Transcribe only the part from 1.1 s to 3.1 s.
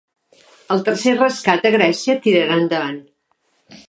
rescat a Grècia tirarà endavant